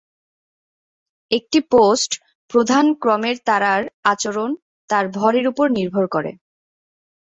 [1.31, 2.11] একটি পোস্ট
[2.51, 3.81] প্রধান ক্রমের তারার
[4.03, 4.49] আচরণ
[4.89, 6.31] তার ভরের উপর নির্ভর করে।